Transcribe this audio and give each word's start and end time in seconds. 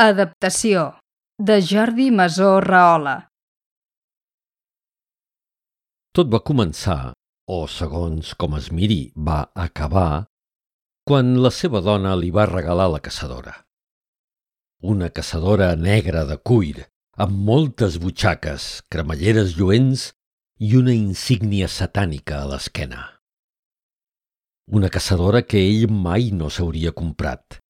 Adaptació 0.00 0.82
de 1.36 1.58
Jordi 1.60 2.06
Masó 2.10 2.54
Rahola. 2.64 3.26
Tot 6.16 6.30
va 6.32 6.40
començar, 6.50 7.12
o 7.44 7.58
segons 7.68 8.30
com 8.40 8.56
es 8.56 8.70
miri, 8.72 9.12
va 9.28 9.42
acabar, 9.66 10.24
quan 11.04 11.36
la 11.44 11.52
seva 11.58 11.84
dona 11.84 12.16
li 12.16 12.32
va 12.32 12.48
regalar 12.48 12.88
la 12.94 13.02
caçadora. 13.10 13.54
Una 14.80 15.12
caçadora 15.20 15.70
negra 15.76 16.24
de 16.32 16.40
cuir, 16.40 16.88
amb 17.20 17.36
moltes 17.52 18.00
butxaques, 18.00 18.72
cremalleres 18.88 19.58
lluents 19.60 20.10
i 20.56 20.76
una 20.80 20.96
insígnia 20.96 21.68
satànica 21.68 22.40
a 22.40 22.52
l'esquena. 22.54 23.08
Una 24.72 24.88
caçadora 24.88 25.44
que 25.44 25.60
ell 25.60 25.90
mai 25.92 26.30
no 26.32 26.48
s'hauria 26.48 26.96
comprat 26.96 27.60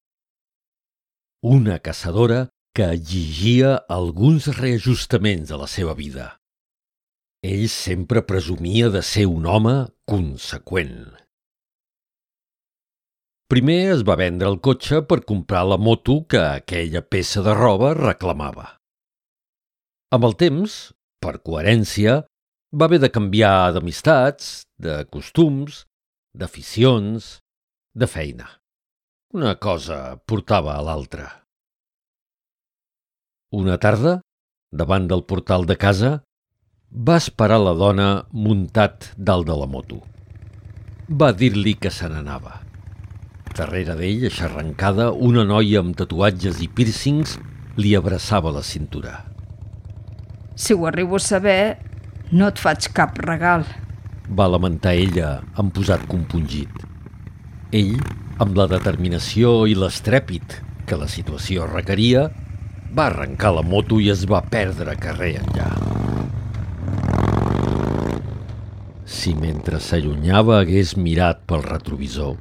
una 1.42 1.78
caçadora 1.78 2.50
que 2.74 2.84
exigia 2.84 3.76
alguns 3.88 4.46
reajustaments 4.58 5.50
a 5.50 5.56
la 5.56 5.66
seva 5.66 5.94
vida. 5.94 6.36
Ell 7.42 7.68
sempre 7.72 8.20
presumia 8.20 8.90
de 8.92 9.00
ser 9.00 9.24
un 9.26 9.46
home 9.46 9.88
conseqüent. 10.04 11.16
Primer 13.48 13.80
es 13.96 14.04
va 14.04 14.18
vendre 14.20 14.52
el 14.52 14.60
cotxe 14.60 15.00
per 15.02 15.24
comprar 15.24 15.64
la 15.66 15.80
moto 15.80 16.20
que 16.28 16.38
aquella 16.38 17.00
peça 17.02 17.42
de 17.42 17.56
roba 17.56 17.94
reclamava. 17.96 18.76
Amb 20.12 20.28
el 20.28 20.36
temps, 20.36 20.92
per 21.24 21.40
coherència, 21.40 22.20
va 22.70 22.86
haver 22.86 23.00
de 23.00 23.10
canviar 23.10 23.72
d'amistats, 23.72 24.68
de 24.78 25.02
costums, 25.08 25.86
d'aficions, 26.36 27.40
de 27.96 28.06
feina. 28.06 28.60
Una 29.32 29.56
cosa 29.56 30.20
portava 30.26 30.76
a 30.76 30.82
l'altra. 30.82 31.39
Una 33.50 33.80
tarda, 33.82 34.20
davant 34.70 35.08
del 35.10 35.24
portal 35.26 35.64
de 35.66 35.74
casa, 35.74 36.10
va 36.94 37.16
esperar 37.18 37.56
la 37.58 37.72
dona 37.74 38.04
muntat 38.30 39.08
dalt 39.16 39.48
de 39.48 39.54
la 39.58 39.66
moto. 39.66 39.96
Va 41.10 41.32
dir-li 41.34 41.72
que 41.74 41.90
se 41.90 42.06
n'anava. 42.06 42.60
Darrere 43.58 43.96
d'ell, 43.98 44.28
aixarrancada, 44.28 45.08
una 45.10 45.42
noia 45.42 45.80
amb 45.82 45.96
tatuatges 45.98 46.60
i 46.62 46.68
pírcings 46.70 47.32
li 47.74 47.96
abraçava 47.98 48.52
la 48.54 48.62
cintura. 48.62 49.16
Si 50.54 50.76
ho 50.76 50.86
arribo 50.86 51.18
a 51.18 51.24
saber, 51.24 51.80
no 52.30 52.52
et 52.52 52.62
faig 52.62 52.86
cap 52.94 53.18
regal. 53.18 53.64
Va 54.30 54.46
lamentar 54.46 54.92
ella 54.94 55.40
amb 55.58 55.74
posat 55.74 56.04
compungit. 56.06 56.70
Ell 57.74 57.96
amb 58.38 58.54
la 58.54 58.68
determinació 58.70 59.66
i 59.66 59.74
l'estrèpit 59.74 60.60
que 60.86 61.00
la 61.02 61.10
situació 61.10 61.66
requeria, 61.66 62.28
va 62.96 63.06
arrencar 63.10 63.52
la 63.54 63.62
moto 63.62 64.00
i 64.02 64.10
es 64.12 64.24
va 64.30 64.40
perdre 64.42 64.96
carrer 64.98 65.36
enllà. 65.40 65.68
Si 69.10 69.34
mentre 69.34 69.80
s'allunyava 69.82 70.60
hagués 70.60 70.96
mirat 70.96 71.44
pel 71.50 71.62
retrovisor, 71.66 72.34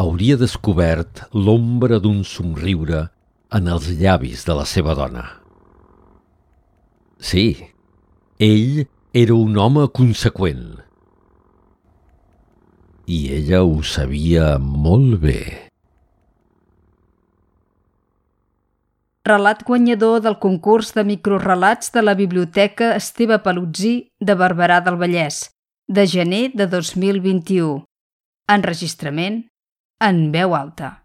hauria 0.00 0.36
descobert 0.40 1.24
l'ombra 1.36 2.00
d'un 2.00 2.22
somriure 2.24 3.06
en 3.52 3.68
els 3.68 3.90
llavis 4.00 4.44
de 4.48 4.56
la 4.56 4.66
seva 4.68 4.96
dona. 4.98 5.26
Sí, 7.20 7.48
ell 8.40 8.86
era 9.12 9.36
un 9.36 9.58
home 9.58 9.88
conseqüent, 9.92 10.80
i 13.10 13.18
ella 13.34 13.64
ho 13.66 13.82
sabia 13.82 14.54
molt 14.58 15.18
bé. 15.24 15.69
Relat 19.30 19.60
guanyador 19.62 20.22
del 20.24 20.40
concurs 20.42 20.88
de 20.96 21.04
microrelats 21.06 21.92
de 21.94 22.02
la 22.02 22.16
Biblioteca 22.18 22.96
Esteve 22.96 23.36
Palutzí 23.44 23.92
de 24.18 24.34
Barberà 24.34 24.80
del 24.82 24.96
Vallès, 24.98 25.52
de 25.86 26.06
gener 26.10 26.50
de 26.58 26.66
2021. 26.66 27.84
Enregistrament 28.50 29.44
en 30.02 30.18
veu 30.34 30.56
alta. 30.58 30.99